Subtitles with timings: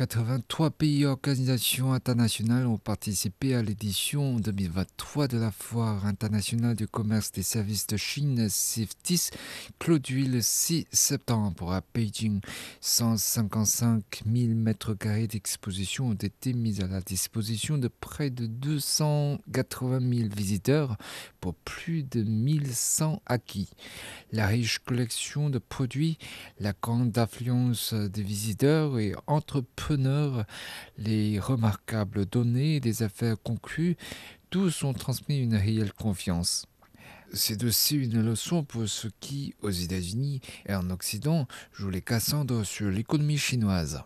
[0.00, 6.88] 83 pays et organisations internationales ont participé à l'édition 2023 de la Foire internationale du
[6.88, 9.28] commerce des services de Chine CIFTIS,
[9.78, 12.40] clôturée le 6 septembre à Beijing.
[12.80, 20.00] 155 000 mètres carrés d'exposition ont été mis à la disposition de près de 280
[20.00, 20.96] 000 visiteurs
[21.42, 23.68] pour plus de 1100 acquis.
[24.32, 26.16] La riche collection de produits,
[26.58, 29.12] la grande affluence des visiteurs et
[30.98, 33.96] les remarquables données des affaires conclues,
[34.50, 36.66] tous ont transmis une réelle confiance.
[37.32, 42.64] C'est aussi une leçon pour ceux qui, aux États-Unis et en Occident, jouent les Cassandres
[42.64, 44.02] sur l'économie chinoise.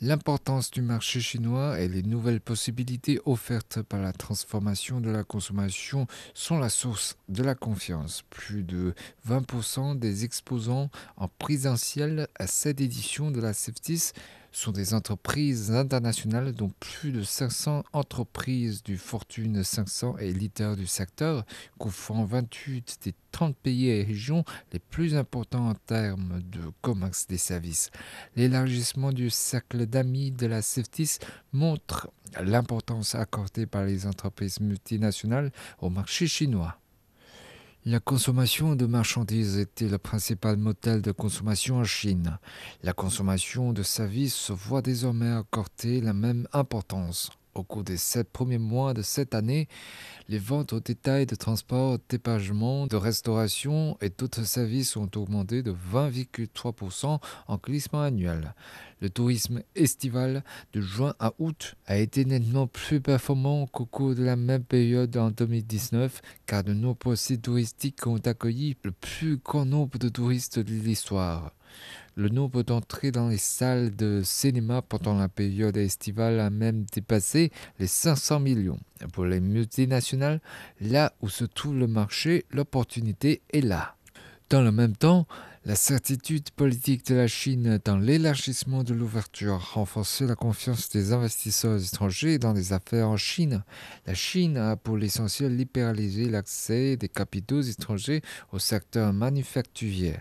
[0.00, 6.06] L'importance du marché chinois et les nouvelles possibilités offertes par la transformation de la consommation
[6.34, 8.22] sont la source de la confiance.
[8.30, 8.94] Plus de
[9.28, 14.12] 20% des exposants en présentiel à cette édition de la CEFTIS
[14.52, 20.86] sont des entreprises internationales dont plus de 500 entreprises du Fortune 500 et leaders du
[20.86, 21.44] secteur,
[21.78, 27.38] couvrant 28 des 30 pays et régions les plus importants en termes de commerce des
[27.38, 27.90] services.
[28.36, 31.18] L'élargissement du cercle d'amis de la CEFTIS
[31.52, 32.10] montre
[32.40, 36.78] l'importance accordée par les entreprises multinationales au marché chinois.
[37.90, 42.38] La consommation de marchandises était le principal modèle de consommation en Chine.
[42.82, 47.30] La consommation de services se voit désormais accorder la même importance.
[47.58, 49.66] Au cours des sept premiers mois de cette année,
[50.28, 55.72] les ventes au détail de transport, d'hébergement, de restauration et d'autres services ont augmenté de
[55.72, 58.54] 20,3% en glissement annuel.
[59.00, 64.22] Le tourisme estival de juin à août a été nettement plus performant qu'au cours de
[64.22, 69.64] la même période en 2019, car de nombreux sites touristiques ont accueilli le plus grand
[69.64, 71.52] nombre de touristes de l'histoire.
[72.18, 77.52] Le nombre d'entrées dans les salles de cinéma pendant la période estivale a même dépassé
[77.78, 78.80] les 500 millions.
[79.12, 80.40] Pour les multinationales,
[80.80, 83.94] là où se trouve le marché, l'opportunité est là.
[84.50, 85.28] Dans le même temps,
[85.68, 91.12] la certitude politique de la Chine dans l'élargissement de l'ouverture a renforcé la confiance des
[91.12, 93.62] investisseurs étrangers dans les affaires en Chine.
[94.06, 100.14] La Chine a pour l'essentiel libéralisé l'accès des capitaux étrangers au secteur manufacturier.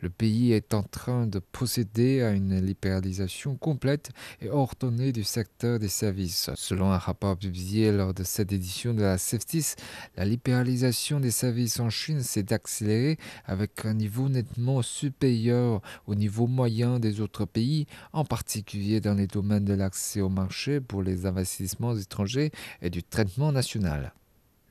[0.00, 4.10] Le pays est en train de procéder à une libéralisation complète
[4.40, 6.48] et ordonnée du secteur des services.
[6.54, 9.74] Selon un rapport publié lors de cette édition de la CEFTIS,
[10.16, 16.46] la libéralisation des services en Chine s'est accélérée avec un niveau nettement supérieur au niveau
[16.46, 21.26] moyen des autres pays, en particulier dans les domaines de l'accès au marché pour les
[21.26, 22.50] investissements étrangers
[22.80, 24.12] et du traitement national.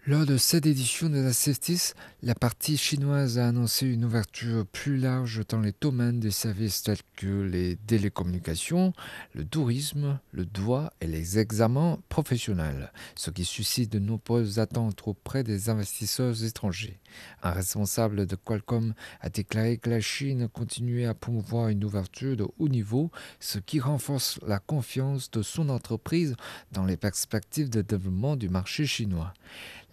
[0.05, 1.93] Lors de cette édition de la CEFTIS,
[2.23, 6.97] la partie chinoise a annoncé une ouverture plus large dans les domaines des services tels
[7.15, 8.91] que les télécommunications,
[9.33, 15.45] le tourisme, le droit et les examens professionnels, ce qui suscite de nombreuses attentes auprès
[15.45, 16.99] des investisseurs étrangers.
[17.41, 22.47] Un responsable de Qualcomm a déclaré que la Chine continuait à promouvoir une ouverture de
[22.59, 23.09] haut niveau,
[23.39, 26.35] ce qui renforce la confiance de son entreprise
[26.73, 29.33] dans les perspectives de développement du marché chinois.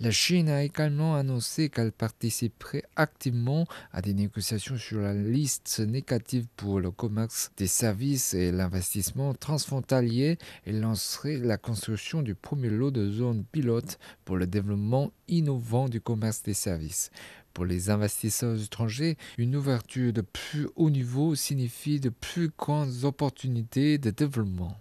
[0.03, 6.47] La Chine a également annoncé qu'elle participerait activement à des négociations sur la liste négative
[6.57, 12.91] pour le commerce des services et l'investissement transfrontalier et lancerait la construction du premier lot
[12.91, 17.11] de zones pilotes pour le développement innovant du commerce des services.
[17.53, 23.99] Pour les investisseurs étrangers, une ouverture de plus haut niveau signifie de plus grandes opportunités
[23.99, 24.79] de développement.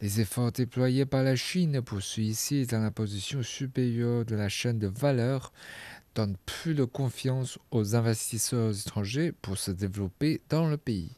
[0.00, 4.78] Les efforts déployés par la Chine pour hisser dans la position supérieure de la chaîne
[4.78, 5.52] de valeur
[6.14, 11.12] donnent plus de confiance aux investisseurs étrangers pour se développer dans le pays.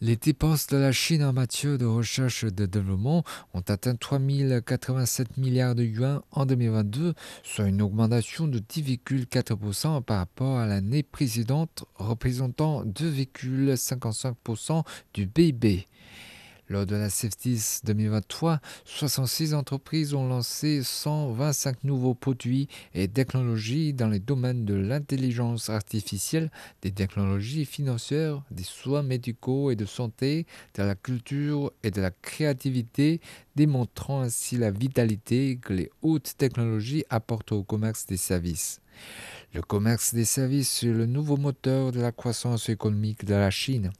[0.00, 4.18] Les dépenses de la Chine en matière de recherche et de développement ont atteint 3
[4.66, 7.12] 087 milliards de yuan en 2022,
[7.44, 14.82] soit une augmentation de 10,4% par rapport à l'année précédente, représentant 2,55%
[15.14, 15.86] du PIB.
[16.68, 24.08] Lors de la CEFTIS 2023, 66 entreprises ont lancé 125 nouveaux produits et technologies dans
[24.08, 26.50] les domaines de l'intelligence artificielle,
[26.80, 32.12] des technologies financières, des soins médicaux et de santé, de la culture et de la
[32.12, 33.20] créativité,
[33.56, 38.80] démontrant ainsi la vitalité que les hautes technologies apportent au commerce des services.
[39.52, 43.90] Le commerce des services est le nouveau moteur de la croissance économique de la Chine.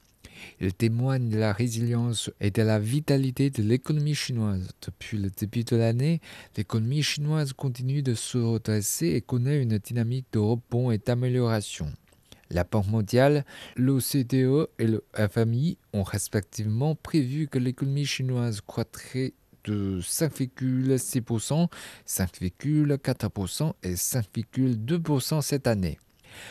[0.61, 4.69] Il témoigne de la résilience et de la vitalité de l'économie chinoise.
[4.81, 6.21] Depuis le début de l'année,
[6.57, 11.93] l'économie chinoise continue de se redresser et connaît une dynamique de rebond et d'amélioration.
[12.51, 13.47] La Banque mondiale,
[13.77, 19.33] l'OCDE et le FMI ont respectivement prévu que l'économie chinoise croîtrait
[19.65, 21.69] de 5,6%,
[22.07, 25.99] 5,4% et 5,2% cette année.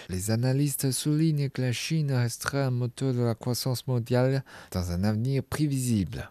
[0.09, 5.03] Les analystes soulignent que la Chine restera un moteur de la croissance mondiale dans un
[5.03, 6.29] avenir prévisible.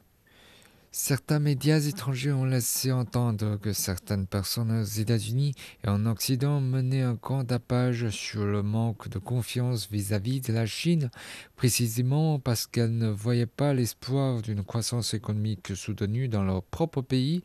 [0.92, 5.54] Certains médias étrangers ont laissé entendre que certaines personnes aux États-Unis
[5.84, 10.66] et en Occident menaient un grand tapage sur le manque de confiance vis-à-vis de la
[10.66, 11.08] Chine,
[11.54, 17.44] précisément parce qu'elles ne voyaient pas l'espoir d'une croissance économique soutenue dans leur propre pays,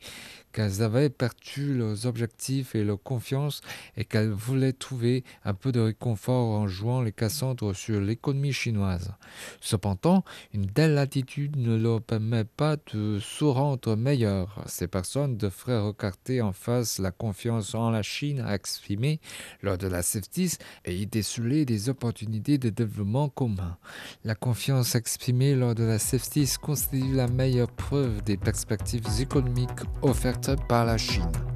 [0.50, 3.60] qu'elles avaient perdu leurs objectifs et leur confiance
[3.96, 9.12] et qu'elles voulaient trouver un peu de réconfort en jouant les Cassandres sur l'économie chinoise.
[9.60, 14.62] Cependant, une telle attitude ne leur permet pas de rendre meilleurs.
[14.66, 19.20] Ces personnes devraient regarder en face la confiance en la Chine exprimée
[19.62, 23.76] lors de la CEF10 et y déceler des opportunités de développement commun.
[24.24, 29.70] La confiance exprimée lors de la CEF10 constitue la meilleure preuve des perspectives économiques
[30.02, 31.55] offertes par la Chine.